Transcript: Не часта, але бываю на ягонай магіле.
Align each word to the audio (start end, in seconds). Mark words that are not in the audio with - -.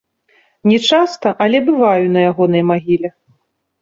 Не 0.69 0.77
часта, 0.87 1.33
але 1.47 1.57
бываю 1.67 2.05
на 2.17 2.27
ягонай 2.33 2.67
магіле. 2.71 3.09